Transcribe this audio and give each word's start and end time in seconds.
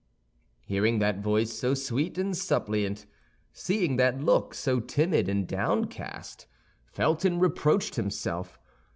Hearing 0.65 0.97
that 0.97 1.19
voice, 1.19 1.53
so 1.53 1.75
sweet 1.75 2.17
and 2.17 2.35
suppliant, 2.35 3.05
seeing 3.53 3.97
that 3.97 4.19
look, 4.19 4.55
so 4.55 4.79
timid 4.79 5.29
and 5.29 5.47
downcast, 5.47 6.47
Felton 6.87 7.37
reproached 7.37 7.97
himself. 7.97 8.57